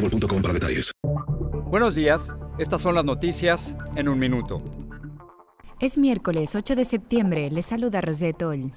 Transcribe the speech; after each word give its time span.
boostmobile.com 0.00 0.42
para 0.42 0.54
detalles. 0.54 0.92
Buenos 1.70 1.94
días, 1.94 2.34
estas 2.58 2.82
son 2.82 2.94
las 2.94 3.04
noticias 3.04 3.76
en 3.96 4.08
un 4.08 4.18
minuto. 4.18 4.58
Es 5.78 5.96
miércoles 5.96 6.54
8 6.54 6.76
de 6.76 6.84
septiembre, 6.84 7.50
le 7.50 7.62
saluda 7.62 8.00
Rosette 8.00 8.42
Oll. 8.42 8.72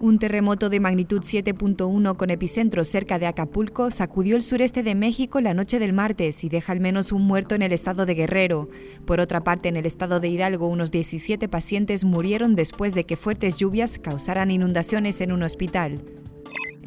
Un 0.00 0.20
terremoto 0.20 0.68
de 0.68 0.78
magnitud 0.78 1.22
7.1 1.22 2.16
con 2.16 2.30
epicentro 2.30 2.84
cerca 2.84 3.18
de 3.18 3.26
Acapulco 3.26 3.90
sacudió 3.90 4.36
el 4.36 4.42
sureste 4.42 4.84
de 4.84 4.94
México 4.94 5.40
la 5.40 5.54
noche 5.54 5.80
del 5.80 5.92
martes 5.92 6.44
y 6.44 6.48
deja 6.48 6.70
al 6.70 6.78
menos 6.78 7.10
un 7.10 7.22
muerto 7.22 7.56
en 7.56 7.62
el 7.62 7.72
estado 7.72 8.06
de 8.06 8.14
Guerrero. 8.14 8.68
Por 9.06 9.20
otra 9.20 9.42
parte, 9.42 9.68
en 9.68 9.76
el 9.76 9.86
estado 9.86 10.20
de 10.20 10.28
Hidalgo, 10.28 10.68
unos 10.68 10.92
17 10.92 11.48
pacientes 11.48 12.04
murieron 12.04 12.54
después 12.54 12.94
de 12.94 13.04
que 13.04 13.16
fuertes 13.16 13.58
lluvias 13.58 13.98
causaran 13.98 14.52
inundaciones 14.52 15.20
en 15.20 15.32
un 15.32 15.42
hospital. 15.42 16.00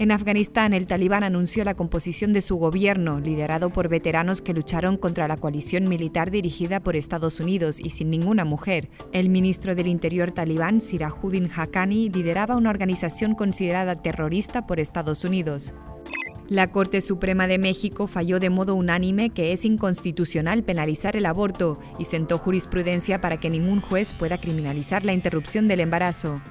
En 0.02 0.12
Afganistán, 0.12 0.74
el 0.74 0.88
talibán 0.88 1.24
anunció 1.24 1.64
la 1.64 1.76
composición 1.76 2.34
de 2.34 2.42
su 2.42 2.56
gobierno, 2.56 3.20
liderado 3.20 3.70
por 3.70 3.88
veteranos 3.88 4.42
que 4.42 4.52
lucharon 4.52 4.98
contra 4.98 5.28
la 5.28 5.38
coalición 5.38 5.84
militar 5.84 6.32
dirigida 6.32 6.80
por 6.80 6.96
Estados 6.96 7.40
Unidos 7.40 7.80
y 7.80 7.92
sin 7.92 8.10
ninguna 8.10 8.44
mujer. 8.44 8.90
El 9.12 9.30
ministro 9.30 9.76
del 9.76 9.86
Interior 9.86 10.32
talibán, 10.32 10.82
Sirajuddin 10.82 11.52
Haqqani, 11.56 12.10
lideraba 12.10 12.56
una 12.56 12.72
organización 12.72 13.36
considerada 13.36 13.96
terrorista 13.96 14.66
por 14.66 14.80
Estados 14.80 15.24
Unidos. 15.24 15.72
La 16.50 16.72
Corte 16.72 17.00
Suprema 17.00 17.46
de 17.46 17.60
México 17.60 18.08
falló 18.08 18.40
de 18.40 18.50
modo 18.50 18.74
unánime 18.74 19.30
que 19.30 19.54
es 19.54 19.66
inconstitucional 19.66 20.64
penalizar 20.64 21.16
el 21.16 21.28
aborto 21.28 21.78
y 22.00 22.06
sentó 22.06 22.40
jurisprudencia 22.40 23.22
para 23.22 23.38
que 23.38 23.52
ningún 23.52 23.82
juez 23.82 24.14
pueda 24.14 24.42
criminalizar 24.42 25.06
la 25.06 25.14
interrupción 25.14 25.68
del 25.68 25.82
embarazo. 25.82 26.42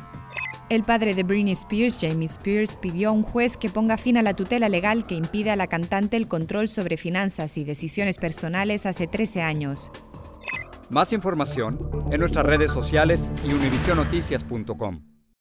El 0.71 0.85
padre 0.85 1.17
de 1.17 1.25
Britney 1.25 1.53
Spears, 1.53 1.99
Jamie 2.01 2.27
Spears, 2.27 2.77
pidió 2.77 3.09
a 3.09 3.13
un 3.13 3.25
juez 3.25 3.57
que 3.57 3.69
ponga 3.69 3.97
fin 3.97 4.17
a 4.17 4.23
la 4.23 4.35
tutela 4.35 4.69
legal 4.69 5.05
que 5.05 5.17
impide 5.17 5.51
a 5.51 5.57
la 5.57 5.67
cantante 5.67 6.17
el 6.17 6.29
control 6.29 6.69
sobre 6.69 6.97
finanzas 6.97 7.59
y 7.59 7.65
decisiones 7.65 8.19
personales 8.19 8.87
hace 8.87 9.09
13 9.09 9.43
años. 9.43 9.91
Más 10.89 11.13
información 11.13 11.77
en 12.13 12.21
nuestras 12.21 12.47
redes 12.47 12.71
sociales 12.71 13.29
y 13.45 13.53
univisionoticias.com. 13.53 15.10